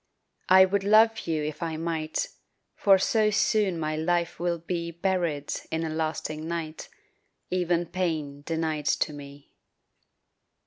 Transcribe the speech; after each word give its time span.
I 0.49 0.65
would 0.65 0.83
love 0.83 1.27
you 1.27 1.43
if 1.43 1.61
I 1.61 1.77
might, 1.77 2.29
For 2.73 2.97
so 2.97 3.29
soon 3.29 3.77
my 3.79 3.95
life 3.95 4.39
will 4.39 4.57
be 4.57 4.89
Buried 4.89 5.53
in 5.69 5.83
a 5.83 5.89
lasting 5.91 6.47
night, 6.47 6.89
Even 7.51 7.85
pain 7.85 8.41
denied 8.41 8.87
to 8.87 9.13
me. 9.13 9.51